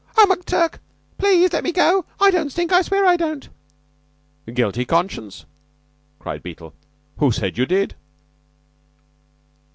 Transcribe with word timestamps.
"Oh, 0.17 0.25
McTurk, 0.27 0.79
please 1.19 1.53
let 1.53 1.63
me 1.63 1.71
go. 1.71 2.05
I 2.19 2.31
don't 2.31 2.49
stink 2.49 2.73
I 2.73 2.81
swear 2.81 3.05
I 3.05 3.15
don't!" 3.17 3.47
"Guilty 4.51 4.83
conscience!" 4.83 5.45
cried 6.17 6.41
Beetle. 6.41 6.73
"Who 7.17 7.31
said 7.31 7.55
you 7.55 7.67
did?" 7.67 7.93